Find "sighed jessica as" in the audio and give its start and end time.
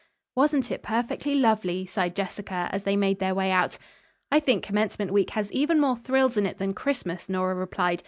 1.85-2.85